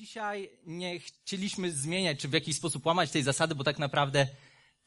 [0.00, 4.26] Dzisiaj nie chcieliśmy zmieniać, czy w jakiś sposób łamać tej zasady, bo tak naprawdę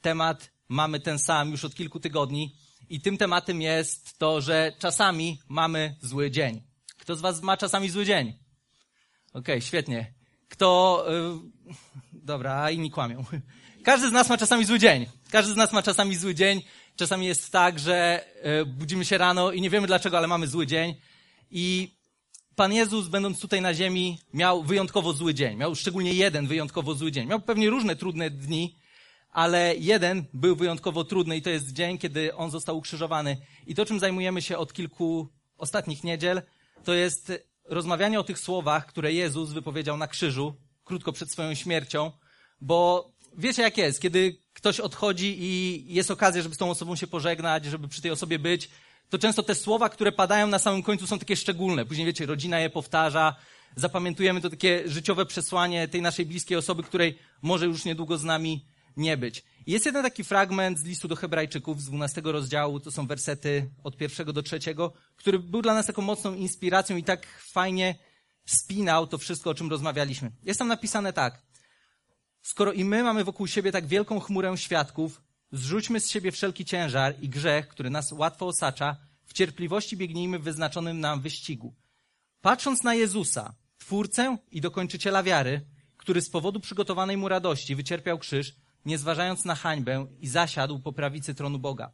[0.01, 2.55] temat mamy ten sam już od kilku tygodni.
[2.90, 6.62] I tym tematem jest to, że czasami mamy zły dzień.
[6.98, 8.28] Kto z Was ma czasami zły dzień?
[9.30, 10.14] Okej, okay, świetnie.
[10.50, 11.05] Kto.
[11.09, 11.73] Yy,
[12.14, 13.25] dobra, inni kłamią.
[13.84, 15.05] Każdy z nas ma czasami zły dzień.
[15.32, 16.61] Każdy z nas ma czasami zły dzień.
[16.95, 20.68] Czasami jest tak, że yy, budzimy się rano i nie wiemy dlaczego, ale mamy zły
[20.68, 20.95] dzień.
[21.52, 21.95] I
[22.55, 25.57] Pan Jezus, będąc tutaj na ziemi, miał wyjątkowo zły dzień.
[25.57, 27.28] Miał szczególnie jeden wyjątkowo zły dzień.
[27.28, 28.75] Miał pewnie różne trudne dni,
[29.29, 33.38] ale jeden był wyjątkowo trudny i to jest dzień, kiedy On został ukrzyżowany.
[33.68, 36.42] I to, czym zajmujemy się od kilku ostatnich niedziel,
[36.84, 37.31] to jest
[37.66, 42.12] rozmawianie o tych słowach, które Jezus wypowiedział na krzyżu, krótko przed swoją śmiercią,
[42.62, 47.08] bo wiecie jak jest, kiedy ktoś odchodzi i jest okazja, żeby z tą osobą się
[47.08, 48.70] pożegnać, żeby przy tej osobie być,
[49.10, 51.86] to często te słowa, które padają na samym końcu są takie szczególne.
[51.86, 53.36] Później wiecie, rodzina je powtarza,
[53.76, 58.66] zapamiętujemy to takie życiowe przesłanie tej naszej bliskiej osoby, której może już niedługo z nami
[58.98, 59.44] nie być.
[59.68, 63.98] Jest jeden taki fragment z listu do Hebrajczyków z 12 rozdziału, to są wersety od
[63.98, 67.95] pierwszego do trzeciego, który był dla nas taką mocną inspiracją i tak fajnie
[68.45, 70.32] spinał to wszystko, o czym rozmawialiśmy.
[70.44, 71.42] Jest tam napisane tak.
[72.42, 75.22] Skoro i my mamy wokół siebie tak wielką chmurę świadków,
[75.54, 80.44] Zrzućmy z siebie wszelki ciężar i grzech, który nas łatwo osacza, w cierpliwości biegnijmy w
[80.44, 81.76] wyznaczonym nam wyścigu.
[82.42, 85.66] Patrząc na Jezusa, Twórcę i dokończyciela wiary,
[85.98, 90.94] który z powodu przygotowanej mu radości wycierpiał krzyż, nie zważając na hańbę i zasiadł po
[90.94, 91.92] prawicy tronu Boga.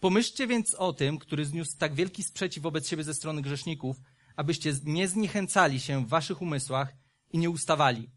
[0.00, 3.96] Pomyślcie więc o tym, który zniósł tak wielki sprzeciw wobec siebie ze strony grzeszników,
[4.36, 6.92] abyście nie zniechęcali się w waszych umysłach
[7.32, 8.10] i nie ustawali.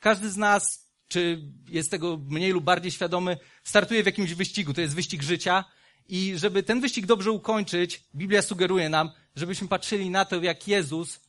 [0.00, 4.74] Każdy z nas czy jest tego mniej lub bardziej świadomy, startuje w jakimś wyścigu.
[4.74, 5.64] To jest wyścig życia.
[6.08, 11.20] I żeby ten wyścig dobrze ukończyć, Biblia sugeruje nam, żebyśmy patrzyli na to, jak Jezus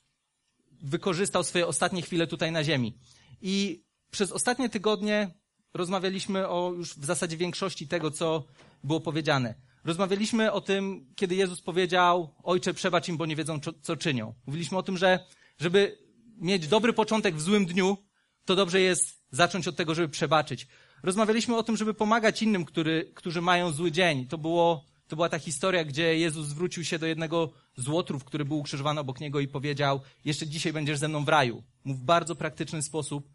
[0.81, 2.97] wykorzystał swoje ostatnie chwile tutaj na ziemi.
[3.41, 5.31] I przez ostatnie tygodnie
[5.73, 8.43] rozmawialiśmy o już w zasadzie większości tego, co
[8.83, 9.55] było powiedziane.
[9.83, 14.33] Rozmawialiśmy o tym, kiedy Jezus powiedział, Ojcze, przebacz im, bo nie wiedzą, co czynią.
[14.45, 15.25] Mówiliśmy o tym, że
[15.57, 15.97] żeby
[16.37, 17.97] mieć dobry początek w złym dniu,
[18.45, 20.67] to dobrze jest zacząć od tego, żeby przebaczyć.
[21.03, 24.27] Rozmawialiśmy o tym, żeby pomagać innym, który, którzy mają zły dzień.
[24.27, 28.45] To, było, to była ta historia, gdzie Jezus zwrócił się do jednego z łotrów, który
[28.45, 31.63] był ukrzyżowany obok niego i powiedział, jeszcze dzisiaj będziesz ze mną w raju.
[31.83, 33.29] Mu w bardzo praktyczny sposób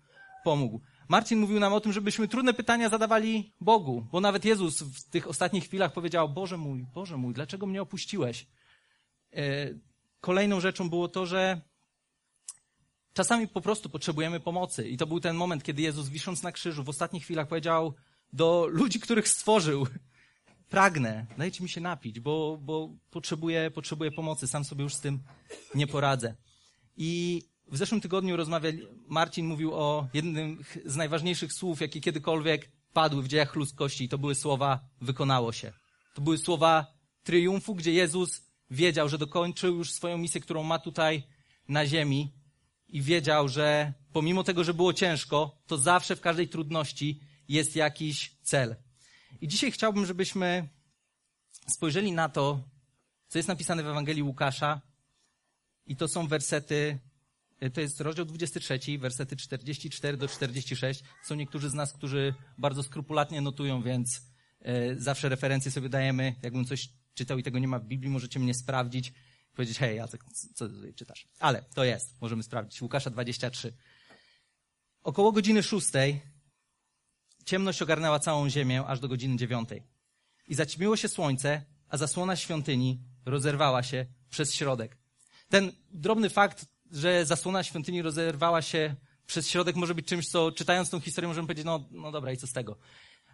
[0.45, 0.81] pomógł.
[1.09, 5.29] Marcin mówił nam o tym, żebyśmy trudne pytania zadawali Bogu, bo nawet Jezus w tych
[5.29, 8.47] ostatnich chwilach powiedział, Boże mój, Boże mój, dlaczego mnie opuściłeś?
[9.33, 9.43] E,
[10.21, 11.61] kolejną rzeczą było to, że
[13.15, 14.89] Czasami po prostu potrzebujemy pomocy.
[14.89, 17.95] I to był ten moment, kiedy Jezus, wisząc na krzyżu, w ostatnich chwilach powiedział
[18.33, 19.87] do ludzi, których stworzył,
[20.69, 25.23] pragnę, dajcie mi się napić, bo, bo potrzebuję, potrzebuję pomocy, sam sobie już z tym
[25.75, 26.35] nie poradzę.
[26.97, 33.23] I w zeszłym tygodniu rozmawiali, Marcin mówił o jednym z najważniejszych słów, jakie kiedykolwiek padły
[33.23, 35.73] w dziejach ludzkości, i to były słowa wykonało się.
[36.15, 36.87] To były słowa
[37.23, 41.23] triumfu, gdzie Jezus wiedział, że dokończył już swoją misję, którą ma tutaj
[41.69, 42.33] na ziemi
[42.93, 48.37] i wiedział, że pomimo tego, że było ciężko, to zawsze w każdej trudności jest jakiś
[48.43, 48.77] cel.
[49.41, 50.69] I dzisiaj chciałbym, żebyśmy
[51.69, 52.69] spojrzeli na to,
[53.29, 54.81] co jest napisane w Ewangelii Łukasza.
[55.87, 56.99] I to są wersety,
[57.73, 61.03] to jest rozdział 23, wersety 44 do 46.
[61.25, 64.23] Są niektórzy z nas, którzy bardzo skrupulatnie notują, więc
[64.61, 66.35] e, zawsze referencje sobie dajemy.
[66.43, 69.13] Jakbym coś czytał i tego nie ma w Biblii, możecie mnie sprawdzić
[69.53, 70.25] powiedzieć, hej, Jacek,
[70.55, 71.27] co ty tutaj czytasz?
[71.39, 72.83] Ale to jest, możemy sprawdzić.
[72.83, 73.73] Łukasza 23.
[75.03, 76.23] Około godziny szóstej
[77.45, 79.83] ciemność ogarnęła całą ziemię aż do godziny dziewiątej.
[80.49, 84.99] I zaćmiło się słońce, a zasłona świątyni rozerwała się przez środek.
[85.49, 88.95] Ten drobny fakt, że zasłona świątyni rozerwała się
[89.27, 92.37] przez środek może być czymś, co czytając tą historię możemy powiedzieć, no, no dobra, i
[92.37, 92.77] co z tego?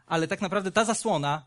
[0.06, 1.46] Ale tak naprawdę ta zasłona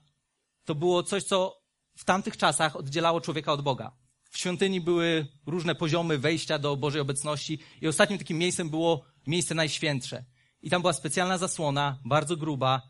[0.66, 1.62] to było coś, co
[1.98, 3.92] w tamtych czasach oddzielało człowieka od Boga.
[4.32, 9.56] W świątyni były różne poziomy wejścia do Bożej obecności i ostatnim takim miejscem było miejsce
[9.56, 10.26] najświętsze.
[10.62, 12.82] I tam była specjalna zasłona, bardzo gruba,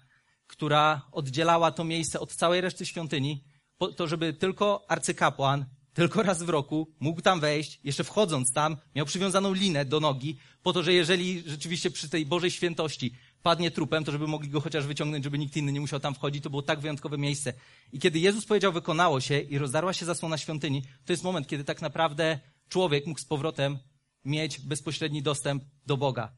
[0.48, 3.44] która oddzielała to miejsce od całej reszty świątyni,
[3.78, 8.78] po to żeby tylko arcykapłan tylko raz w roku mógł tam wejść, jeszcze wchodząc tam,
[8.96, 13.14] miał przywiązaną linę do nogi, po to, że jeżeli rzeczywiście przy tej Bożej świętości
[13.44, 16.44] padnie trupem, to żeby mogli go chociaż wyciągnąć, żeby nikt inny nie musiał tam wchodzić.
[16.44, 17.54] To było tak wyjątkowe miejsce.
[17.94, 21.64] I kiedy Jezus powiedział, wykonało się i rozdarła się zasłona świątyni, to jest moment, kiedy
[21.64, 22.40] tak naprawdę
[22.70, 23.78] człowiek mógł z powrotem
[24.26, 26.32] mieć bezpośredni dostęp do Boga.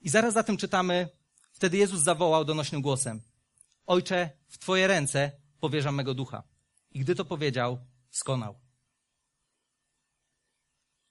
[0.00, 1.08] I zaraz za tym czytamy,
[1.52, 3.20] wtedy Jezus zawołał donośnym głosem:
[3.86, 6.42] Ojcze, w Twoje ręce powierzam mego ducha.
[6.90, 7.78] I gdy to powiedział,
[8.10, 8.58] skonał.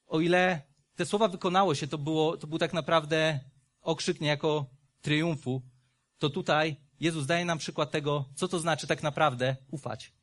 [0.07, 0.61] O ile
[0.95, 3.39] te słowa wykonało się, to, było, to był tak naprawdę
[3.81, 4.65] okrzyk niejako
[5.03, 5.61] triumfu,
[6.17, 10.13] to tutaj Jezus daje nam przykład tego, co to znaczy tak naprawdę ufać.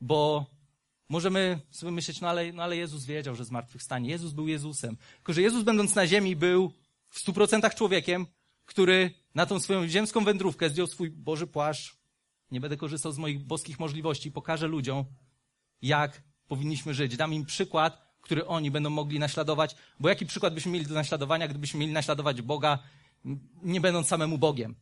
[0.00, 0.46] Bo
[1.08, 4.10] możemy sobie myśleć, no ale, no ale Jezus wiedział, że zmartwychwstanie.
[4.10, 4.96] Jezus był Jezusem.
[5.16, 6.72] Tylko, że Jezus będąc na ziemi był
[7.08, 8.26] w stu procentach człowiekiem,
[8.64, 11.96] który na tą swoją ziemską wędrówkę zdjął swój Boży płaszcz.
[12.50, 14.32] Nie będę korzystał z moich boskich możliwości.
[14.32, 15.04] Pokażę ludziom,
[15.82, 17.16] jak powinniśmy żyć.
[17.16, 19.76] Dam im przykład, który oni będą mogli naśladować.
[20.00, 22.78] Bo jaki przykład byśmy mieli do naśladowania, gdybyśmy mieli naśladować Boga,
[23.62, 24.74] nie będąc samemu Bogiem?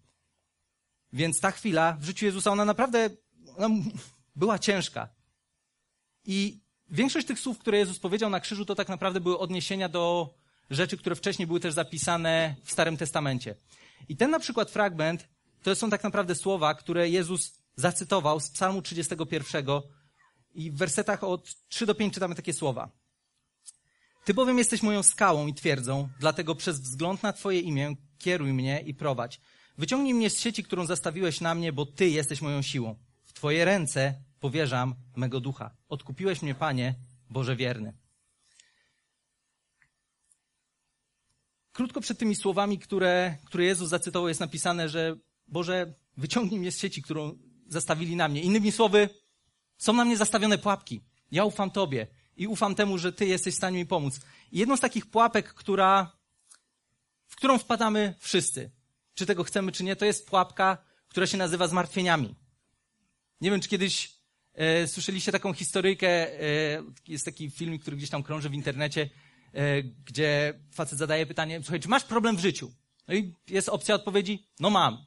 [1.13, 3.11] Więc ta chwila w życiu Jezusa, ona naprawdę
[3.57, 3.69] ona
[4.37, 5.09] była ciężka.
[6.25, 6.61] I
[6.91, 10.35] większość tych słów, które Jezus powiedział na krzyżu, to tak naprawdę były odniesienia do
[10.71, 13.55] rzeczy, które wcześniej były też zapisane w Starym Testamencie.
[14.09, 15.29] I ten na przykład fragment,
[15.63, 19.67] to są tak naprawdę słowa, które Jezus zacytował z Psalmu 31
[20.55, 22.91] i w wersetach od 3 do 5 czytamy takie słowa.
[24.25, 28.81] Ty bowiem jesteś moją skałą i twierdzą, dlatego przez wzgląd na Twoje imię kieruj mnie
[28.81, 29.41] i prowadź.
[29.79, 32.97] Wyciągnij mnie z sieci, którą zastawiłeś na mnie, bo Ty jesteś moją siłą.
[33.25, 35.77] W Twoje ręce powierzam mego ducha.
[35.89, 36.95] Odkupiłeś mnie, Panie,
[37.31, 37.93] Boże wierny.
[41.73, 45.17] Krótko przed tymi słowami, które, które Jezus zacytował, jest napisane, że
[45.49, 47.39] Boże, wyciągnij mnie z sieci, którą
[47.69, 48.43] zastawili na mnie.
[48.43, 49.09] Innymi słowy,
[49.79, 51.05] są na mnie zastawione pułapki.
[51.31, 52.07] Ja ufam Tobie
[52.37, 54.21] i ufam temu, że Ty jesteś w stanie mi pomóc.
[54.53, 56.13] Jedną z takich pułapek, która,
[57.35, 58.71] w którą wpadamy wszyscy,
[59.15, 60.79] czy tego chcemy, czy nie, to jest pułapka,
[61.09, 62.35] która się nazywa zmartwieniami.
[63.41, 64.15] Nie wiem, czy kiedyś
[64.55, 69.11] e, słyszeliście taką historyjkę, e, jest taki film, który gdzieś tam krąży w internecie,
[69.53, 72.73] e, gdzie facet zadaje pytanie, słuchaj, czy masz problem w życiu?
[73.09, 75.05] No i jest opcja odpowiedzi, no mam.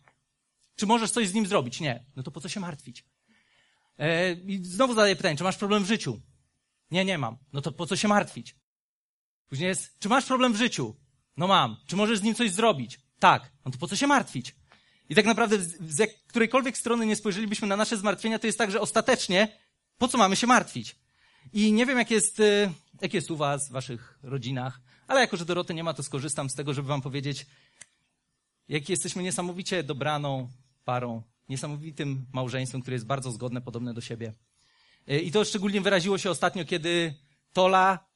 [0.76, 1.80] Czy możesz coś z nim zrobić?
[1.80, 2.06] Nie.
[2.16, 3.06] No to po co się martwić?
[4.00, 6.22] E, I znowu zadaje pytanie, czy masz problem w życiu?
[6.92, 7.38] Nie, nie mam.
[7.54, 8.56] No to po co się martwić?
[9.48, 10.96] Później jest, czy masz problem w życiu?
[11.38, 11.78] No mam.
[11.86, 13.00] Czy możesz z nim coś zrobić?
[13.20, 13.52] Tak.
[13.66, 14.56] No to po co się martwić?
[15.10, 18.72] I tak naprawdę z jak, którejkolwiek strony nie spojrzelibyśmy na nasze zmartwienia, to jest tak,
[18.72, 19.48] że ostatecznie
[19.98, 20.96] po co mamy się martwić?
[21.54, 25.38] I nie wiem, jak jest, y, jak jest u was, w waszych rodzinach, ale jako,
[25.38, 27.46] że Doroty nie ma, to skorzystam z tego, żeby wam powiedzieć,
[28.68, 30.50] jak jesteśmy niesamowicie dobraną
[30.86, 34.34] parą, niesamowitym małżeństwem, które jest bardzo zgodne, podobne do siebie.
[35.12, 37.14] Y, I to szczególnie wyraziło się ostatnio, kiedy
[37.54, 38.07] Tola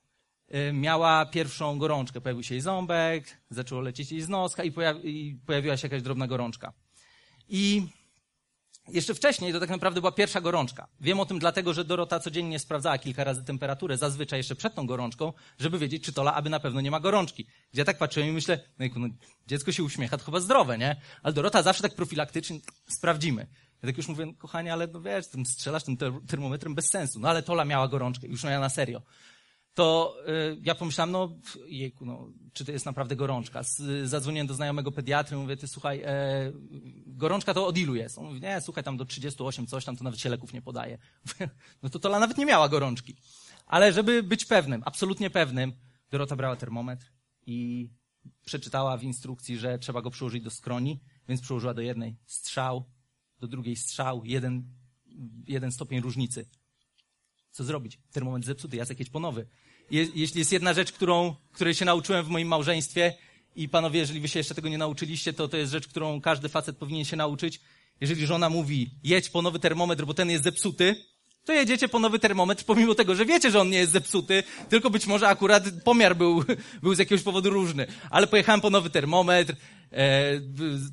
[0.74, 2.22] miała pierwszą gorączkę.
[2.22, 6.02] Pojawił się jej ząbek, zaczęło lecieć jej z noska i, pojawi i pojawiła się jakaś
[6.02, 6.74] drobna gorączka.
[7.50, 7.88] I
[8.88, 10.88] jeszcze wcześniej to tak naprawdę była pierwsza gorączka.
[11.00, 14.88] Wiem o tym dlatego, że Dorota codziennie sprawdzała kilka razy temperaturę, zazwyczaj jeszcze przed tą
[14.88, 17.48] gorączką, żeby wiedzieć, czy Tola aby na pewno nie ma gorączki.
[17.72, 19.08] Gdzie ja tak patrzyłem i myślę, no, no
[19.48, 21.02] dziecko się uśmiecha, to chyba zdrowe, nie?
[21.24, 23.48] Ale Dorota zawsze tak profilaktycznie, sprawdzimy.
[23.84, 25.98] Ja tak już mówię, kochanie, ale no wiesz, tym strzelasz tym
[26.28, 27.20] termometrem bez sensu.
[27.20, 29.02] No ale Tola miała gorączkę, już miała na serio
[29.74, 33.62] to y, ja pomyślałem, no jejku, no, czy to jest naprawdę gorączka.
[34.04, 36.52] Zadzwoniłem do znajomego pediatry, mówię, ty słuchaj, e,
[37.06, 38.18] gorączka to od ilu jest?
[38.18, 40.98] On mówi, nie, słuchaj, tam do 38 coś tam, to nawet się leków nie podaje.
[41.84, 43.16] no to Tola nawet nie miała gorączki.
[43.66, 45.74] Ale żeby być pewnym, absolutnie pewnym,
[46.12, 47.12] Dorota brała termometr
[47.46, 47.90] i
[48.46, 52.90] przeczytała w instrukcji, że trzeba go przyłożyć do skroni, więc przyłożyła do jednej strzał,
[53.40, 54.64] do drugiej strzał, jeden,
[55.48, 56.46] jeden stopień różnicy.
[57.52, 58.00] Co zrobić?
[58.12, 59.48] Termometr zepsuty, Jacek jedź po nowy.
[59.92, 63.14] Je, jeśli jest jedna rzecz, którą, której się nauczyłem w moim małżeństwie
[63.56, 66.50] i panowie, jeżeli wy się jeszcze tego nie nauczyliście, to to jest rzecz, którą każdy
[66.50, 67.62] facet powinien się nauczyć.
[68.02, 70.96] Jeżeli żona mówi, jedź po nowy termometr, bo ten jest zepsuty,
[71.46, 74.90] to jedziecie po nowy termometr, pomimo tego, że wiecie, że on nie jest zepsuty, tylko
[74.90, 76.44] być może akurat pomiar był,
[76.84, 77.88] był z jakiegoś powodu różny.
[78.10, 79.56] Ale pojechałem po nowy termometr,
[79.92, 80.42] e,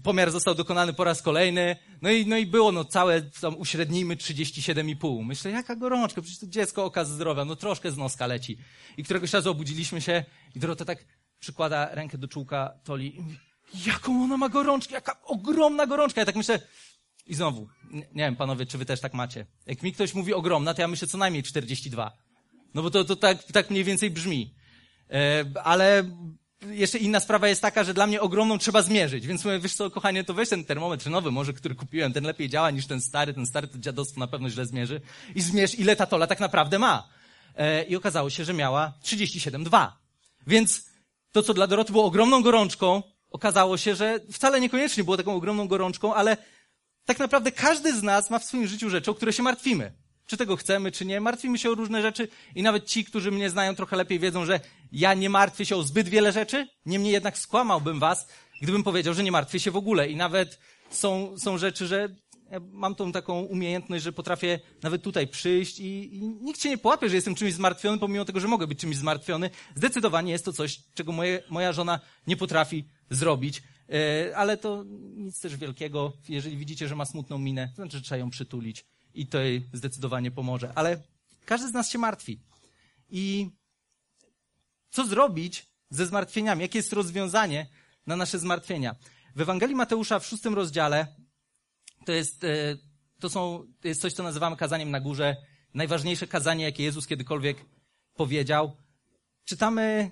[0.02, 4.16] pomiar został dokonany po raz kolejny, no i, no i było no całe, tam uśrednijmy
[4.16, 5.24] 37,5.
[5.24, 8.58] Myślę, jaka gorączka, przecież to dziecko okaz zdrowia, no troszkę z noska leci.
[8.96, 10.24] I któregoś razu obudziliśmy się
[10.54, 11.04] i Dorota tak
[11.40, 13.22] przykłada rękę do czułka Toli i
[13.86, 16.20] jaką ona ma gorączkę, jaka ogromna gorączka.
[16.20, 16.60] Ja tak myślę,
[17.28, 19.46] i znowu, nie, wiem, panowie, czy wy też tak macie.
[19.66, 22.12] Jak mi ktoś mówi ogromna, to ja myślę co najmniej 42.
[22.74, 24.54] No bo to, to tak, tak mniej więcej brzmi.
[25.10, 26.04] E, ale
[26.66, 29.26] jeszcze inna sprawa jest taka, że dla mnie ogromną trzeba zmierzyć.
[29.26, 32.48] Więc mówię, wiesz co, kochanie, to weź ten termometr nowy, może, który kupiłem, ten lepiej
[32.48, 35.00] działa niż ten stary, ten stary to dziadostwo na pewno źle zmierzy.
[35.34, 37.08] I zmierz, ile ta tola tak naprawdę ma.
[37.56, 39.88] E, I okazało się, że miała 37,2.
[40.46, 40.90] Więc
[41.32, 45.68] to, co dla Doroty było ogromną gorączką, okazało się, że wcale niekoniecznie było taką ogromną
[45.68, 46.36] gorączką, ale
[47.08, 49.92] tak naprawdę każdy z nas ma w swoim życiu rzeczy, o które się martwimy.
[50.26, 51.20] Czy tego chcemy, czy nie.
[51.20, 54.60] Martwimy się o różne rzeczy i nawet ci, którzy mnie znają trochę lepiej, wiedzą, że
[54.92, 56.66] ja nie martwię się o zbyt wiele rzeczy.
[56.86, 58.28] Niemniej jednak skłamałbym was,
[58.62, 60.08] gdybym powiedział, że nie martwię się w ogóle.
[60.08, 60.58] I nawet
[60.90, 62.08] są, są rzeczy, że
[62.50, 66.78] ja mam tą taką umiejętność, że potrafię nawet tutaj przyjść i, i nikt cię nie
[66.78, 69.50] połapie, że jestem czymś zmartwiony, pomimo tego, że mogę być czymś zmartwiony.
[69.74, 73.62] Zdecydowanie jest to coś, czego moje, moja żona nie potrafi zrobić.
[73.92, 74.84] E, ale to
[75.16, 76.12] nic też wielkiego.
[76.28, 79.68] Jeżeli widzicie, że ma smutną minę, to znaczy, że trzeba ją przytulić i to jej
[79.72, 80.72] zdecydowanie pomoże.
[80.74, 81.02] Ale
[81.44, 82.40] każdy z nas się martwi.
[83.10, 83.50] I
[84.90, 86.62] co zrobić ze zmartwieniami?
[86.62, 87.66] Jakie jest rozwiązanie
[88.06, 88.96] na nasze zmartwienia?
[89.36, 91.06] W Ewangelii Mateusza w szóstym rozdziale
[92.04, 92.76] to jest, e,
[93.20, 95.36] to są, to jest coś, co nazywamy kazaniem na górze.
[95.74, 97.64] Najważniejsze kazanie, jakie Jezus kiedykolwiek
[98.14, 98.76] powiedział.
[99.44, 100.10] Czytamy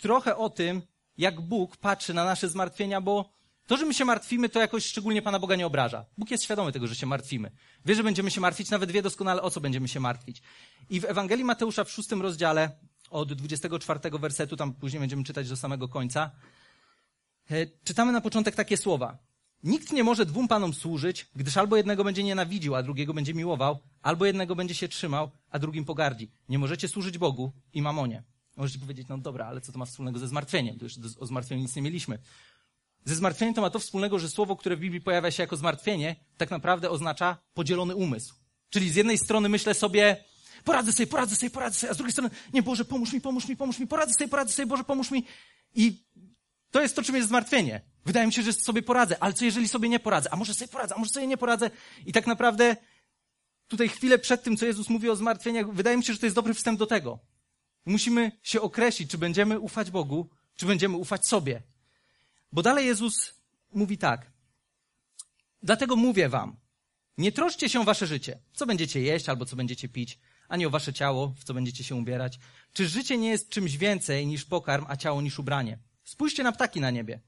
[0.00, 0.82] trochę o tym,
[1.18, 3.30] jak Bóg patrzy na nasze zmartwienia, bo
[3.66, 6.04] to, że my się martwimy, to jakoś szczególnie Pana Boga nie obraża.
[6.18, 7.50] Bóg jest świadomy tego, że się martwimy.
[7.84, 10.42] Wie, że będziemy się martwić, nawet wie doskonale, o co będziemy się martwić.
[10.90, 12.70] I w Ewangelii Mateusza w szóstym rozdziale,
[13.10, 16.30] od 24 wersetu, tam później będziemy czytać do samego końca,
[17.50, 19.18] e, czytamy na początek takie słowa.
[19.62, 23.78] Nikt nie może dwóm panom służyć, gdyż albo jednego będzie nienawidził, a drugiego będzie miłował,
[24.02, 26.30] albo jednego będzie się trzymał, a drugim pogardzi.
[26.48, 28.22] Nie możecie służyć Bogu i mamonie.
[28.56, 30.78] Możecie powiedzieć, no dobra, ale co to ma wspólnego ze zmartwieniem?
[30.78, 32.18] To już o zmartwieniu nic nie mieliśmy.
[33.04, 36.16] Ze zmartwieniem to ma to wspólnego, że słowo, które w Biblii pojawia się jako zmartwienie,
[36.36, 38.34] tak naprawdę oznacza podzielony umysł.
[38.70, 40.24] Czyli z jednej strony myślę sobie,
[40.64, 43.48] poradzę sobie, poradzę sobie, poradzę sobie, a z drugiej strony, nie Boże, pomóż mi, pomóż
[43.48, 45.24] mi, pomóż mi, poradzę sobie, poradzę sobie, Boże, pomóż mi.
[45.74, 46.04] I
[46.70, 47.80] to jest to, czym jest zmartwienie.
[48.04, 50.32] Wydaje mi się, że sobie poradzę, ale co jeżeli sobie nie poradzę?
[50.32, 51.70] A może sobie poradzę, a może sobie nie poradzę?
[52.06, 52.76] I tak naprawdę
[53.68, 56.36] tutaj chwilę przed tym, co Jezus mówi o zmartwieniach, wydaje mi się, że to jest
[56.36, 57.18] dobry wstęp do tego.
[57.86, 61.62] Musimy się określić, czy będziemy ufać Bogu, czy będziemy ufać sobie.
[62.52, 63.34] Bo dalej Jezus
[63.72, 64.32] mówi tak.
[65.62, 66.56] Dlatego mówię wam,
[67.18, 70.70] nie troszcie się o wasze życie, co będziecie jeść albo co będziecie pić, ani o
[70.70, 72.38] wasze ciało, w co będziecie się ubierać.
[72.72, 75.78] Czy życie nie jest czymś więcej niż pokarm, a ciało niż ubranie?
[76.04, 77.20] Spójrzcie na ptaki na niebie.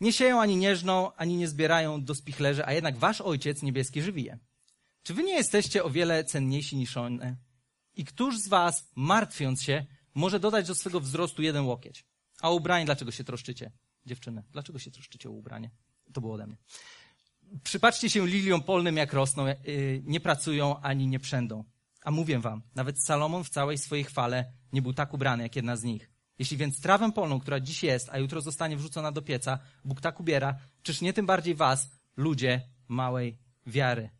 [0.00, 4.24] Nie sieją ani nieżną, ani nie zbierają do spichlerze, a jednak wasz Ojciec niebieski żywi
[4.24, 4.38] je.
[5.02, 7.36] Czy wy nie jesteście o wiele cenniejsi niż one?
[7.94, 12.04] I któż z was, martwiąc się, może dodać do swego wzrostu jeden łokieć?
[12.42, 13.72] A o ubranie dlaczego się troszczycie?
[14.06, 15.70] Dziewczyny, dlaczego się troszczycie o ubranie?
[16.12, 16.56] To było ode mnie.
[17.62, 19.56] Przypatrzcie się liliom polnym, jak rosną, yy,
[20.04, 21.64] nie pracują ani nie przędą.
[22.04, 25.76] A mówię wam, nawet Salomon w całej swojej chwale nie był tak ubrany, jak jedna
[25.76, 26.10] z nich.
[26.38, 30.20] Jeśli więc trawę polną, która dziś jest, a jutro zostanie wrzucona do pieca, Bóg tak
[30.20, 34.10] ubiera, czyż nie tym bardziej was, ludzie małej wiary.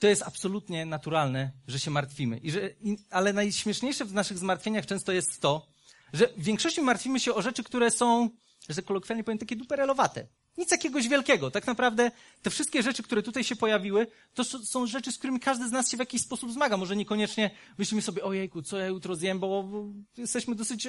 [0.00, 2.38] To jest absolutnie naturalne, że się martwimy.
[2.38, 5.66] I że, i, ale najśmieszniejsze w naszych zmartwieniach często jest to,
[6.12, 8.30] że w większości martwimy się o rzeczy, które są,
[8.68, 10.26] że kolokwialnie powiem, takie duperelowate.
[10.58, 11.50] Nic jakiegoś wielkiego.
[11.50, 12.10] Tak naprawdę
[12.42, 15.90] te wszystkie rzeczy, które tutaj się pojawiły, to są rzeczy, z którymi każdy z nas
[15.90, 16.76] się w jakiś sposób zmaga.
[16.76, 19.68] Może niekoniecznie myślimy sobie, ojejku, co ja jutro zjem, bo
[20.16, 20.88] jesteśmy dosyć,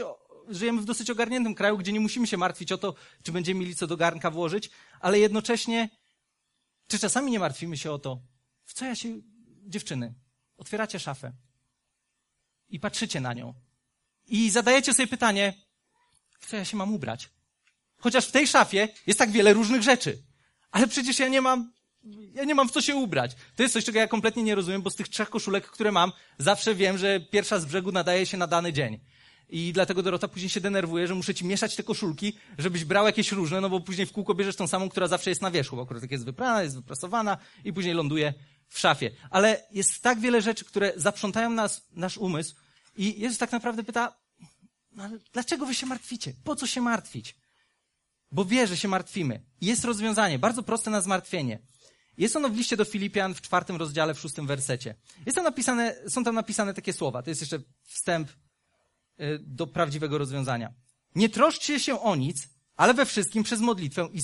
[0.49, 3.75] żyjemy w dosyć ogarniętym kraju, gdzie nie musimy się martwić o to, czy będziemy mieli
[3.75, 5.89] co do garnka włożyć, ale jednocześnie,
[6.87, 8.21] czy czasami nie martwimy się o to,
[8.71, 9.21] w co ja się,
[9.67, 10.13] dziewczyny,
[10.57, 11.31] otwieracie szafę
[12.69, 13.53] i patrzycie na nią
[14.27, 15.53] i zadajecie sobie pytanie,
[16.39, 17.29] w co ja się mam ubrać?
[17.97, 20.23] Chociaż w tej szafie jest tak wiele różnych rzeczy.
[20.71, 21.73] Ale przecież ja nie mam,
[22.33, 23.31] ja nie mam w co się ubrać.
[23.55, 26.11] To jest coś, czego ja kompletnie nie rozumiem, bo z tych trzech koszulek, które mam,
[26.37, 28.99] zawsze wiem, że pierwsza z brzegu nadaje się na dany dzień.
[29.49, 33.31] I dlatego Dorota później się denerwuje, że muszę ci mieszać te koszulki, żebyś brał jakieś
[33.31, 35.81] różne, no bo później w kółko bierzesz tą samą, która zawsze jest na wierzchu, bo
[35.81, 38.33] akurat tak jest wyprana, jest wyprasowana i później ląduje
[38.71, 39.11] w szafie.
[39.29, 42.55] Ale jest tak wiele rzeczy, które zaprzątają nas, nasz umysł
[42.95, 44.15] i Jezus tak naprawdę pyta,
[44.91, 46.33] no dlaczego wy się martwicie?
[46.43, 47.35] Po co się martwić?
[48.31, 49.43] Bo wie, że się martwimy.
[49.61, 51.59] Jest rozwiązanie, bardzo proste na zmartwienie.
[52.17, 54.95] Jest ono w liście do Filipian w czwartym rozdziale, w szóstym wersecie.
[55.25, 57.23] Jest tam napisane, są tam napisane takie słowa.
[57.23, 60.73] To jest jeszcze wstęp y, do prawdziwego rozwiązania.
[61.15, 64.21] Nie troszczcie się o nic, ale we wszystkim przez modlitwę i,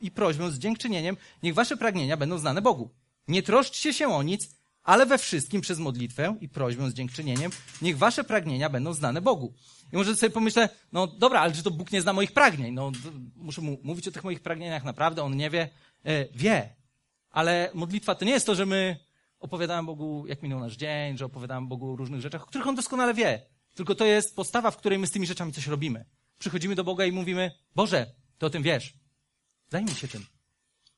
[0.00, 2.90] i prośbę z dziękczynieniem niech wasze pragnienia będą znane Bogu.
[3.28, 4.50] Nie troszczcie się o nic,
[4.82, 7.50] ale we wszystkim przez modlitwę i prośbę z dziękczynieniem
[7.82, 9.54] niech wasze pragnienia będą znane Bogu.
[9.92, 12.74] I może sobie pomyślę, no dobra, ale czy to Bóg nie zna moich pragnień?
[12.74, 12.92] No,
[13.36, 15.68] muszę mu mówić o tych moich pragnieniach, naprawdę, on nie wie.
[16.04, 16.76] E, wie,
[17.30, 18.96] ale modlitwa to nie jest to, że my
[19.40, 22.74] opowiadamy Bogu, jak minął nasz dzień, że opowiadamy Bogu o różnych rzeczach, o których on
[22.74, 23.42] doskonale wie.
[23.74, 26.04] Tylko to jest postawa, w której my z tymi rzeczami coś robimy.
[26.38, 28.06] Przychodzimy do Boga i mówimy, Boże,
[28.38, 28.94] Ty o tym wiesz.
[29.68, 30.26] Zajmij się tym.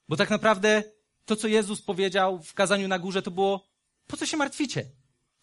[0.08, 0.82] Bo tak naprawdę
[1.30, 3.66] to, co Jezus powiedział w kazaniu na górze, to było,
[4.06, 4.90] po co się martwicie?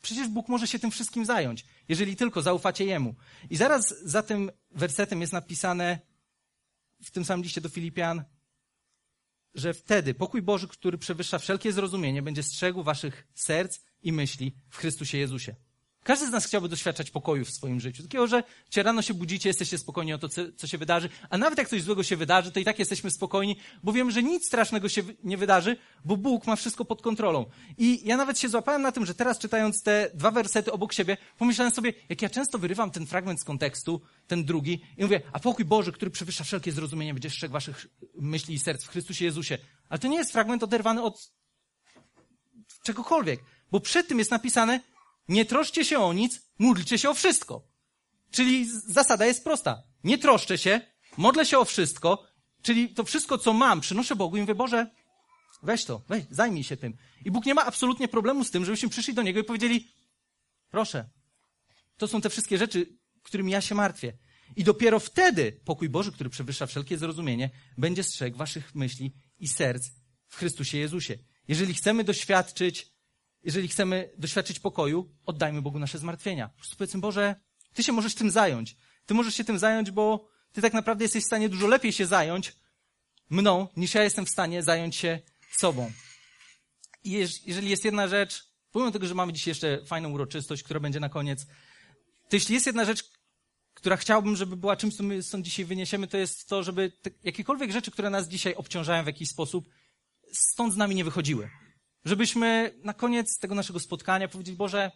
[0.02, 3.16] Przecież Bóg może się tym wszystkim zająć, jeżeli tylko zaufacie Jemu.
[3.50, 6.00] I zaraz za tym wersetem jest napisane
[7.04, 8.24] w tym samym liście do Filipian,
[9.54, 14.78] że wtedy pokój Boży, który przewyższa wszelkie zrozumienie, będzie strzegł waszych serc i myśli w
[14.78, 15.56] Chrystusie Jezusie.
[16.04, 18.04] Każdy z nas chciałby doświadczać pokoju w swoim życiu.
[18.04, 21.58] Takiego, że cię rano się budzicie, jesteście spokojni o to, co się wydarzy, a nawet
[21.58, 24.90] jak coś złego się wydarzy, to i tak jesteśmy spokojni, bo wiemy, że nic strasznego
[24.90, 27.46] się nie wydarzy, bo Bóg ma wszystko pod kontrolą.
[27.78, 31.18] I ja nawet się złapałem na tym, że teraz czytając te dwa wersety obok siebie,
[31.38, 35.40] pomyślałem sobie, jak ja często wyrywam ten fragment z kontekstu, ten drugi, i mówię, a
[35.40, 39.58] pokój Boży, który przewyższa wszelkie zrozumienie, będzie strzegł waszych myśli i serc w Chrystusie Jezusie.
[39.90, 41.32] Ale to nie jest fragment oderwany od
[42.84, 43.40] czegokolwiek,
[43.72, 44.80] bo przed tym jest napisane,
[45.28, 47.68] nie troszcie się o nic, módlcie się o wszystko.
[48.32, 49.84] Czyli zasada jest prosta.
[50.04, 50.82] Nie troszczę się,
[51.18, 52.28] modlę się o wszystko,
[52.62, 54.92] czyli to wszystko, co mam, przynoszę Bogu i mówię, Boże,
[55.64, 56.98] weź to, weź, zajmij się tym.
[57.26, 59.88] I Bóg nie ma absolutnie problemu z tym, żebyśmy przyszli do Niego i powiedzieli,
[60.70, 61.10] proszę,
[61.98, 64.18] to są te wszystkie rzeczy, którymi ja się martwię.
[64.56, 69.90] I dopiero wtedy pokój Boży, który przewyższa wszelkie zrozumienie, będzie strzegł waszych myśli i serc
[70.28, 71.18] w Chrystusie Jezusie.
[71.48, 72.97] Jeżeli chcemy doświadczyć
[73.48, 76.48] jeżeli chcemy doświadczyć pokoju, oddajmy Bogu nasze zmartwienia.
[76.48, 77.36] Po prostu powiedzmy, Boże,
[77.74, 78.76] Ty się możesz tym zająć.
[79.06, 82.06] Ty możesz się tym zająć, bo Ty tak naprawdę jesteś w stanie dużo lepiej się
[82.06, 82.54] zająć
[83.30, 85.20] mną, niż ja jestem w stanie zająć się
[85.58, 85.92] sobą.
[87.04, 87.12] I
[87.46, 91.10] jeżeli jest jedna rzecz, pomimo tego, że mamy dzisiaj jeszcze fajną uroczystość, która będzie na
[91.10, 91.46] koniec,
[92.30, 93.12] to jeśli jest jedna rzecz,
[93.74, 97.10] która chciałbym, żeby była czymś, co my stąd dzisiaj wyniesiemy, to jest to, żeby te,
[97.24, 99.70] jakiekolwiek rzeczy, które nas dzisiaj obciążają w jakiś sposób,
[100.32, 101.50] stąd z nami nie wychodziły
[102.08, 104.92] żebyśmy na koniec tego naszego spotkania powiedzieli, Boże,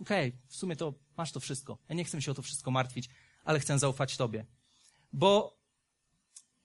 [0.00, 1.78] okej, okay, w sumie to masz to wszystko.
[1.88, 3.08] Ja nie chcę się o to wszystko martwić,
[3.44, 4.46] ale chcę zaufać Tobie.
[5.12, 5.58] Bo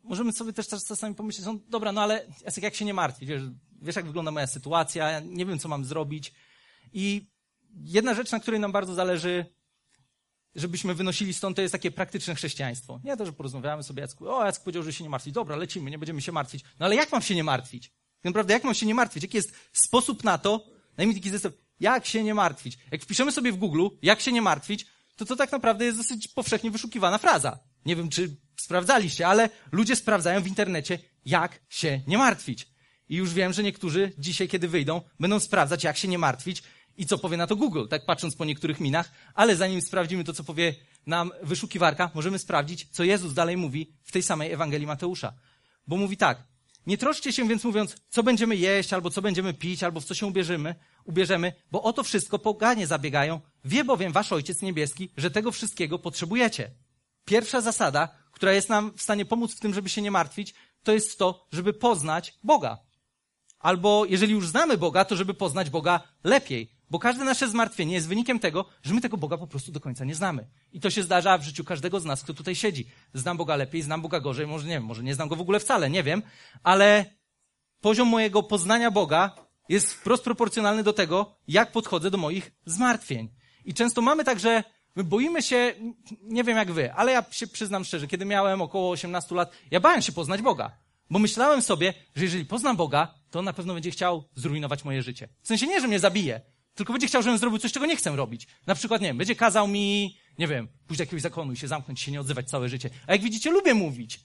[0.04, 3.30] możemy sobie też czasami pomyśleć, no dobra, no ale Jacek, jak się nie martwić?
[3.30, 3.42] Wiesz,
[3.82, 6.34] wiesz, jak wygląda moja sytuacja, ja nie wiem, co mam zrobić.
[6.94, 7.28] I
[7.84, 9.46] jedna rzecz, na której nam bardzo zależy,
[10.56, 13.00] żebyśmy wynosili stąd, to jest takie praktyczne chrześcijaństwo.
[13.04, 15.34] Nie to, że porozmawiamy sobie, Jacku, o, Jacek powiedział, że się nie martwić.
[15.34, 16.64] Dobra, lecimy, nie będziemy się martwić.
[16.80, 17.92] No ale jak mam się nie martwić?
[18.24, 19.24] Naprawdę, jak mam się nie martwić?
[19.24, 20.66] Jaki jest sposób na to?
[20.98, 21.54] Daj mi taki zestaw.
[21.80, 22.78] Jak się nie martwić?
[22.92, 26.28] Jak wpiszemy sobie w Google, jak się nie martwić, to to tak naprawdę jest dosyć
[26.28, 27.60] powszechnie wyszukiwana fraza.
[27.86, 32.68] Nie wiem, czy sprawdzaliście, ale ludzie sprawdzają w internecie, jak się nie martwić.
[33.10, 36.64] I już wiem, że niektórzy dzisiaj, kiedy wyjdą, będą sprawdzać, jak się nie martwić
[36.98, 40.34] i co powie na to Google, tak patrząc po niektórych minach, ale zanim sprawdzimy to,
[40.34, 45.34] co powie nam wyszukiwarka, możemy sprawdzić, co Jezus dalej mówi w tej samej Ewangelii Mateusza.
[45.88, 46.44] Bo mówi tak,
[46.88, 50.13] nie troszcie się więc mówiąc, co będziemy jeść, albo co będziemy pić, albo w co
[50.13, 53.41] się ubierzemy, ubierzemy, bo o to wszystko poganie zabiegają.
[53.65, 56.71] Wie bowiem wasz Ojciec Niebieski, że tego wszystkiego potrzebujecie.
[57.26, 60.91] Pierwsza zasada, która jest nam w stanie pomóc w tym, żeby się nie martwić, to
[60.91, 62.78] jest to, żeby poznać Boga.
[63.60, 66.77] Albo jeżeli już znamy Boga, to żeby poznać Boga lepiej.
[66.89, 70.06] Bo każde nasze zmartwienie jest wynikiem tego, że my tego Boga po prostu do końca
[70.06, 70.47] nie znamy.
[70.71, 72.88] I to się zdarza w życiu każdego z nas, kto tutaj siedzi.
[73.13, 75.60] Znam Boga lepiej, znam Boga gorzej, może nie wiem, może nie znam go w ogóle
[75.60, 76.21] wcale, nie wiem,
[76.63, 77.06] ale
[77.82, 79.36] poziom mojego poznania Boga
[79.69, 83.30] jest wprost proporcjonalny do tego, jak podchodzę do moich zmartwień.
[83.65, 84.63] I często mamy tak, że
[84.95, 85.73] my boimy się,
[86.21, 89.80] nie wiem jak wy, ale ja się przyznam szczerze, kiedy miałem około 18 lat, ja
[89.80, 90.78] bałem się poznać Boga.
[91.10, 95.04] Bo myślałem sobie, że jeżeli poznam Boga, to on na pewno będzie chciał zrujnować moje
[95.04, 95.30] życie.
[95.41, 96.41] W sensie nie, że mnie zabije,
[96.78, 98.48] tylko będzie chciał, żebym zrobił coś, czego nie chcę robić.
[98.68, 101.68] Na przykład, nie wiem, będzie kazał mi, nie wiem, pójść do jakiegoś zakonu i się
[101.68, 102.90] zamknąć, się nie odzywać całe życie.
[103.08, 104.20] A jak widzicie, lubię mówić.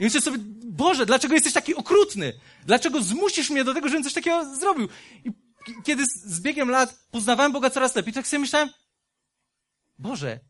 [0.00, 2.32] I myślę sobie, Boże, dlaczego jesteś taki okrutny?
[2.66, 4.88] Dlaczego zmusisz mnie do tego, żebym coś takiego zrobił?
[5.24, 5.30] I
[5.84, 8.68] kiedy z biegiem lat poznawałem Boga coraz lepiej, tak sobie myślałem,
[9.98, 10.40] Boże,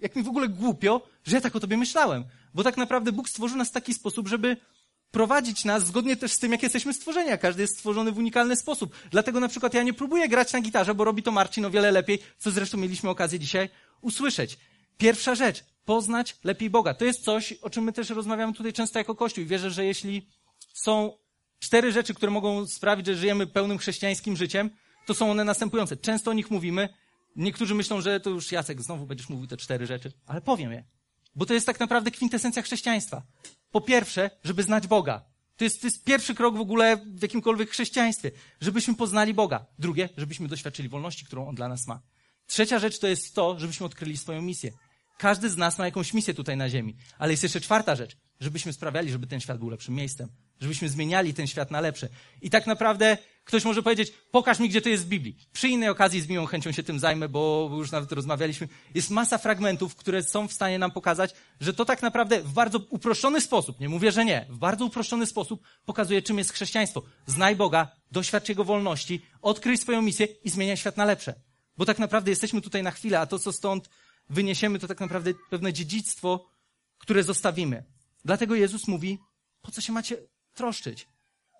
[0.00, 2.24] jak mi w ogóle głupio, że ja tak o Tobie myślałem.
[2.54, 4.56] Bo tak naprawdę Bóg stworzył nas w taki sposób, żeby
[5.10, 7.38] prowadzić nas zgodnie też z tym, jak jesteśmy stworzeni.
[7.40, 8.96] Każdy jest stworzony w unikalny sposób.
[9.10, 11.90] Dlatego na przykład ja nie próbuję grać na gitarze, bo robi to Marcin o wiele
[11.90, 14.58] lepiej, co zresztą mieliśmy okazję dzisiaj usłyszeć.
[14.98, 16.94] Pierwsza rzecz, poznać lepiej Boga.
[16.94, 19.44] To jest coś, o czym my też rozmawiamy tutaj często jako Kościół.
[19.44, 20.28] I wierzę, że jeśli
[20.74, 21.12] są
[21.58, 24.70] cztery rzeczy, które mogą sprawić, że żyjemy pełnym chrześcijańskim życiem,
[25.06, 25.96] to są one następujące.
[25.96, 26.88] Często o nich mówimy.
[27.36, 30.84] Niektórzy myślą, że to już Jacek, znowu będziesz mówił te cztery rzeczy, ale powiem je.
[31.34, 33.22] Bo to jest tak naprawdę kwintesencja chrześcijaństwa.
[33.70, 35.24] Po pierwsze, żeby znać Boga.
[35.56, 38.30] To jest, to jest pierwszy krok w ogóle w jakimkolwiek chrześcijaństwie.
[38.60, 39.66] Żebyśmy poznali Boga.
[39.78, 42.00] Drugie, żebyśmy doświadczyli wolności, którą On dla nas ma.
[42.46, 44.72] Trzecia rzecz to jest to, żebyśmy odkryli swoją misję.
[45.18, 46.96] Każdy z nas ma jakąś misję tutaj na ziemi.
[47.18, 48.16] Ale jest jeszcze czwarta rzecz.
[48.40, 50.28] Żebyśmy sprawiali, żeby ten świat był lepszym miejscem.
[50.60, 52.08] Żebyśmy zmieniali ten świat na lepsze.
[52.42, 53.18] I tak naprawdę
[53.48, 55.36] Ktoś może powiedzieć, pokaż mi, gdzie to jest w Biblii.
[55.52, 58.68] Przy innej okazji z miłą chęcią się tym zajmę, bo już nawet rozmawialiśmy.
[58.94, 62.78] Jest masa fragmentów, które są w stanie nam pokazać, że to tak naprawdę w bardzo
[62.90, 67.02] uproszczony sposób, nie mówię, że nie, w bardzo uproszczony sposób pokazuje, czym jest chrześcijaństwo.
[67.26, 71.34] Znaj Boga, doświadcz Jego wolności, odkryj swoją misję i zmieniaj świat na lepsze.
[71.76, 73.90] Bo tak naprawdę jesteśmy tutaj na chwilę, a to, co stąd
[74.30, 76.50] wyniesiemy, to tak naprawdę pewne dziedzictwo,
[76.98, 77.84] które zostawimy.
[78.24, 79.18] Dlatego Jezus mówi,
[79.62, 80.16] po co się macie
[80.58, 81.08] troszczyć?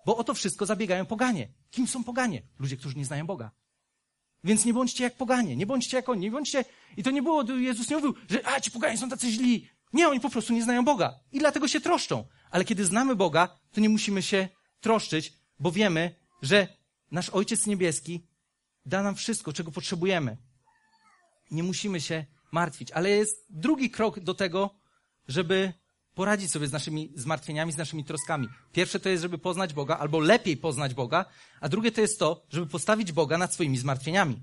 [0.05, 1.47] Bo o to wszystko zabiegają poganie.
[1.71, 2.41] Kim są poganie?
[2.59, 3.51] Ludzie, którzy nie znają Boga.
[4.43, 6.65] Więc nie bądźcie jak poganie, nie bądźcie jak oni, nie bądźcie...
[6.97, 9.69] I to nie było, Jezus nie mówił, że a, ci poganie są tacy źli.
[9.93, 12.27] Nie, oni po prostu nie znają Boga i dlatego się troszczą.
[12.51, 14.49] Ale kiedy znamy Boga, to nie musimy się
[14.81, 16.67] troszczyć, bo wiemy, że
[17.11, 18.27] nasz Ojciec Niebieski
[18.85, 20.37] da nam wszystko, czego potrzebujemy.
[21.51, 22.91] Nie musimy się martwić.
[22.91, 24.75] Ale jest drugi krok do tego,
[25.27, 25.73] żeby
[26.19, 28.47] poradzić sobie z naszymi zmartwieniami, z naszymi troskami.
[28.71, 31.25] Pierwsze to jest, żeby poznać Boga, albo lepiej poznać Boga,
[31.61, 34.41] a drugie to jest to, żeby postawić Boga nad swoimi zmartwieniami.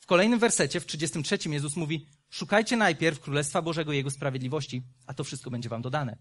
[0.00, 5.14] W kolejnym wersecie, w 33 Jezus mówi, szukajcie najpierw Królestwa Bożego i Jego sprawiedliwości, a
[5.14, 6.16] to wszystko będzie wam dodane.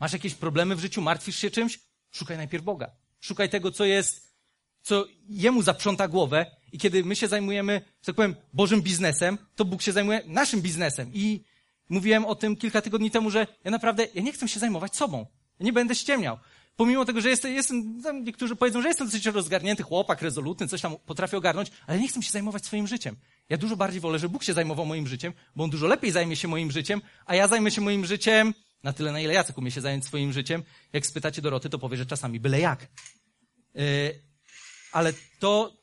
[0.00, 1.80] Masz jakieś problemy w życiu, martwisz się czymś?
[2.10, 2.90] Szukaj najpierw Boga.
[3.20, 4.34] Szukaj tego, co jest,
[4.82, 9.64] co Jemu zaprząta głowę i kiedy my się zajmujemy, że tak powiem, Bożym biznesem, to
[9.64, 11.44] Bóg się zajmuje naszym biznesem i
[11.88, 15.26] Mówiłem o tym kilka tygodni temu, że ja naprawdę, ja nie chcę się zajmować sobą.
[15.60, 16.38] Ja nie będę ściemniał.
[16.76, 20.96] Pomimo tego, że jestem, jestem niektórzy powiedzą, że jestem dosyć rozgarnięty chłopak, rezolutny, coś tam
[21.06, 23.16] potrafię ogarnąć, ale nie chcę się zajmować swoim życiem.
[23.48, 26.36] Ja dużo bardziej wolę, że Bóg się zajmował moim życiem, bo On dużo lepiej zajmie
[26.36, 29.70] się moim życiem, a ja zajmę się moim życiem na tyle, na ile Jacek umie
[29.70, 30.62] się zająć swoim życiem.
[30.92, 32.88] Jak spytacie Doroty, to powie, że czasami byle jak.
[33.74, 33.82] Yy,
[34.92, 35.77] ale to,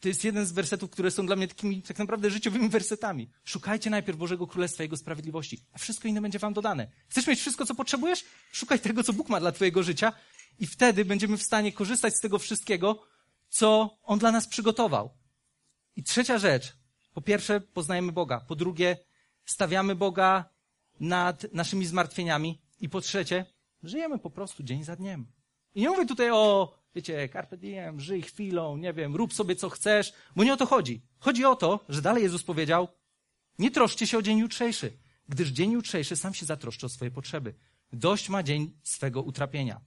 [0.00, 3.30] to jest jeden z wersetów, które są dla mnie takimi tak naprawdę życiowymi wersetami.
[3.44, 6.90] Szukajcie najpierw Bożego Królestwa Jego sprawiedliwości, a wszystko inne będzie wam dodane.
[7.08, 8.24] Chcesz mieć wszystko, co potrzebujesz?
[8.52, 10.12] Szukaj tego, co Bóg ma dla twojego życia
[10.58, 13.02] i wtedy będziemy w stanie korzystać z tego wszystkiego,
[13.48, 15.10] co On dla nas przygotował.
[15.96, 16.76] I trzecia rzecz.
[17.14, 18.40] Po pierwsze, poznajemy Boga.
[18.40, 18.96] Po drugie,
[19.44, 20.44] stawiamy Boga
[21.00, 22.62] nad naszymi zmartwieniami.
[22.80, 23.46] I po trzecie,
[23.82, 25.37] żyjemy po prostu dzień za dniem.
[25.74, 29.70] I nie mówię tutaj o wiecie, carpe diem, żyj chwilą, nie wiem, rób sobie co
[29.70, 31.02] chcesz, bo nie o to chodzi.
[31.18, 32.88] Chodzi o to, że dalej Jezus powiedział,
[33.58, 34.92] nie troszcie się o dzień jutrzejszy,
[35.28, 37.54] gdyż dzień jutrzejszy sam się zatroszczy o swoje potrzeby.
[37.92, 39.80] Dość ma dzień swego utrapienia.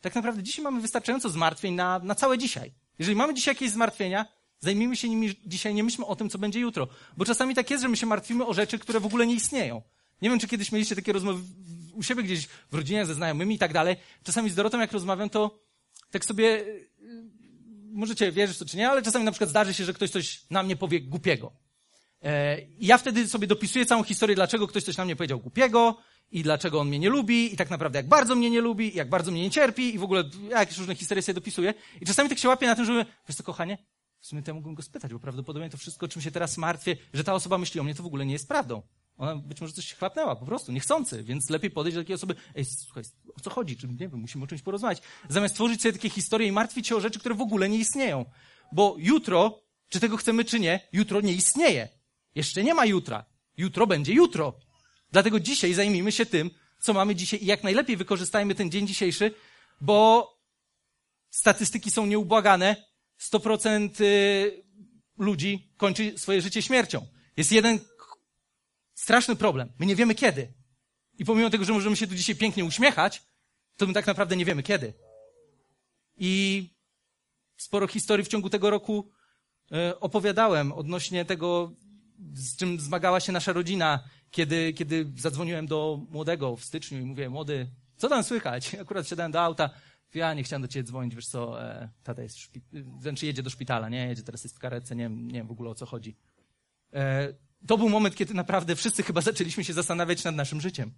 [0.00, 2.74] Tak naprawdę dzisiaj mamy wystarczająco zmartwień na, na całe dzisiaj.
[2.98, 4.26] Jeżeli mamy dzisiaj jakieś zmartwienia,
[4.60, 6.88] zajmijmy się nimi dzisiaj, nie myślmy o tym, co będzie jutro.
[7.16, 9.82] Bo czasami tak jest, że my się martwimy o rzeczy, które w ogóle nie istnieją.
[10.22, 11.42] Nie wiem, czy kiedyś mieliście takie rozmowy
[11.94, 13.96] u siebie gdzieś w rodzinie ze znajomymi i tak dalej.
[14.22, 15.58] Czasami z Dorotą, jak rozmawiam, to
[16.10, 16.88] tak sobie, y,
[17.92, 20.62] możecie wierzyć to czy nie, ale czasami na przykład zdarzy się, że ktoś coś na
[20.62, 21.52] mnie powie głupiego.
[22.22, 25.96] E, I ja wtedy sobie dopisuję całą historię, dlaczego ktoś coś na mnie powiedział głupiego
[26.32, 29.08] i dlaczego on mnie nie lubi i tak naprawdę jak bardzo mnie nie lubi, jak
[29.08, 31.74] bardzo mnie nie cierpi i w ogóle jakieś różne historie sobie dopisuję.
[32.00, 33.78] I czasami tak się łapię na tym, że wiesz co, kochanie,
[34.20, 36.96] w sumie to ja mógłbym go spytać, bo prawdopodobnie to wszystko, czym się teraz martwię,
[37.12, 38.82] że ta osoba myśli o mnie, to w ogóle nie jest prawdą.
[39.16, 42.34] Ona być może coś się chlapnęła, po prostu, niechcący, więc lepiej podejść do takiej osoby,
[42.54, 43.04] ej, słuchaj,
[43.36, 45.02] o co chodzi, czy, nie wiem, musimy o czymś porozmawiać.
[45.28, 48.24] Zamiast tworzyć sobie takie historie i martwić się o rzeczy, które w ogóle nie istnieją.
[48.72, 51.88] Bo jutro, czy tego chcemy, czy nie, jutro nie istnieje.
[52.34, 53.24] Jeszcze nie ma jutra.
[53.56, 54.58] Jutro będzie jutro.
[55.12, 56.50] Dlatego dzisiaj zajmijmy się tym,
[56.80, 59.34] co mamy dzisiaj i jak najlepiej wykorzystajmy ten dzień dzisiejszy,
[59.80, 60.28] bo
[61.30, 62.76] statystyki są nieubłagane.
[63.32, 64.64] 100% y,
[65.18, 67.06] ludzi kończy swoje życie śmiercią.
[67.36, 67.78] Jest jeden
[69.04, 69.72] straszny problem.
[69.78, 70.52] My nie wiemy kiedy.
[71.18, 73.22] I pomimo tego, że możemy się tu dzisiaj pięknie uśmiechać,
[73.76, 74.94] to my tak naprawdę nie wiemy kiedy.
[76.16, 76.70] I
[77.56, 79.10] sporo historii w ciągu tego roku
[79.72, 81.72] e, opowiadałem odnośnie tego,
[82.32, 87.30] z czym zmagała się nasza rodzina, kiedy, kiedy zadzwoniłem do młodego w styczniu i mówię,
[87.30, 88.74] młody, co tam słychać?
[88.82, 89.70] Akurat siadałem do auta,
[90.14, 93.50] ja nie chciałem do ciebie dzwonić, wiesz co, e, tata jest, szpi- znaczy jedzie do
[93.50, 96.16] szpitala, nie, jedzie teraz jest w karetce, nie, nie wiem w ogóle o co chodzi.
[96.92, 100.94] E, to był moment, kiedy naprawdę wszyscy chyba zaczęliśmy się zastanawiać nad naszym życiem.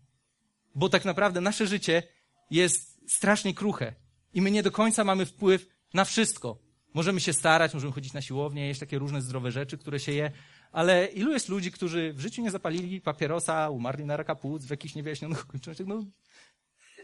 [0.75, 2.03] Bo tak naprawdę nasze życie
[2.51, 3.95] jest strasznie kruche
[4.33, 6.59] i my nie do końca mamy wpływ na wszystko.
[6.95, 10.33] Możemy się starać, możemy chodzić na siłownię, jeść takie różne zdrowe rzeczy, które się je,
[10.73, 14.71] ale ilu jest ludzi, którzy w życiu nie zapalili papierosa, umarli na raka płuc w
[14.71, 15.87] jakichś niewyjaśnionych okolicznościach?
[15.87, 16.05] No,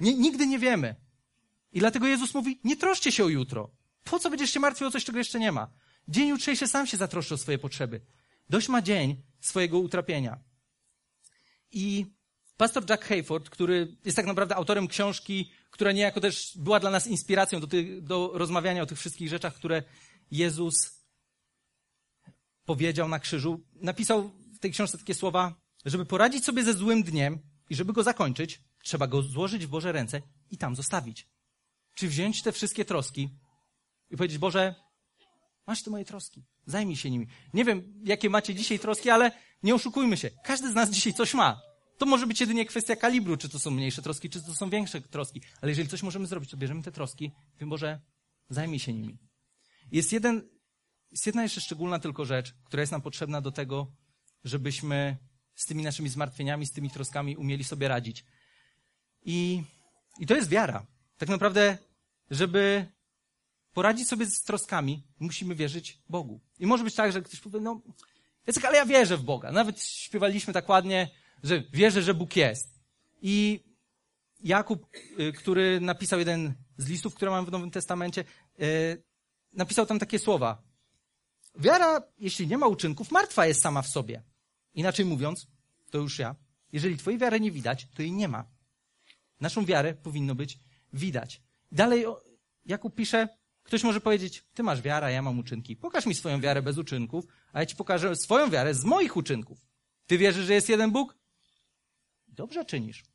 [0.00, 0.94] nie, nigdy nie wiemy.
[1.72, 3.70] I dlatego Jezus mówi, nie troszcie się o jutro.
[4.04, 5.70] Po co będziesz się martwił o coś, czego jeszcze nie ma?
[6.08, 8.00] Dzień jutrzejszy sam się zatroszczy o swoje potrzeby.
[8.50, 10.38] Dość ma dzień swojego utrapienia.
[11.70, 12.06] I
[12.56, 17.06] pastor Jack Hayford, który jest tak naprawdę autorem książki, która niejako też była dla nas
[17.06, 17.66] inspiracją do,
[18.00, 19.82] do rozmawiania o tych wszystkich rzeczach, które
[20.30, 20.74] Jezus
[22.64, 27.38] powiedział na krzyżu, napisał w tej książce takie słowa, żeby poradzić sobie ze złym dniem
[27.70, 31.28] i żeby go zakończyć, trzeba go złożyć w Boże ręce i tam zostawić.
[31.94, 33.28] Czy wziąć te wszystkie troski
[34.10, 34.74] i powiedzieć, Boże,
[35.66, 36.44] masz te moje troski.
[36.66, 37.26] Zajmij się nimi.
[37.54, 40.30] Nie wiem, jakie macie dzisiaj troski, ale nie oszukujmy się.
[40.44, 41.60] Każdy z nas dzisiaj coś ma.
[41.98, 45.00] To może być jedynie kwestia kalibru, czy to są mniejsze troski, czy to są większe
[45.00, 45.40] troski.
[45.60, 48.00] Ale jeżeli coś możemy zrobić, to bierzemy te troski, wiem Boże,
[48.48, 49.18] zajmij się nimi.
[49.92, 50.48] Jest, jeden,
[51.10, 53.92] jest jedna jeszcze szczególna tylko rzecz, która jest nam potrzebna do tego,
[54.44, 55.16] żebyśmy
[55.54, 58.24] z tymi naszymi zmartwieniami, z tymi troskami umieli sobie radzić.
[59.22, 59.62] I,
[60.18, 60.86] i to jest wiara.
[61.18, 61.78] Tak naprawdę,
[62.30, 62.86] żeby
[63.72, 66.40] poradzić sobie z troskami, musimy wierzyć Bogu.
[66.58, 67.80] I może być tak, że ktoś powie, no,
[68.46, 69.52] Jacek, ale ja wierzę w Boga.
[69.52, 71.10] Nawet śpiewaliśmy tak ładnie,
[71.42, 72.80] że wierzę, że Bóg jest.
[73.22, 73.64] I
[74.40, 74.86] Jakub,
[75.20, 78.24] y, który napisał jeden z listów, które mamy w Nowym Testamencie,
[78.60, 79.02] y,
[79.52, 80.62] napisał tam takie słowa.
[81.58, 84.22] Wiara, jeśli nie ma uczynków, martwa jest sama w sobie.
[84.74, 85.46] Inaczej mówiąc,
[85.90, 86.34] to już ja,
[86.72, 88.44] jeżeli twojej wiary nie widać, to jej nie ma.
[89.40, 90.58] Naszą wiarę powinno być
[90.92, 91.42] widać.
[91.72, 92.04] Dalej
[92.66, 93.28] Jakub pisze,
[93.62, 95.76] ktoś może powiedzieć, ty masz wiarę, ja mam uczynki.
[95.76, 99.58] Pokaż mi swoją wiarę bez uczynków, a ja ci pokażę swoją wiarę z moich uczynków.
[100.06, 101.18] Ty wierzysz, że jest jeden Bóg?
[102.28, 103.11] Dobrze czynisz.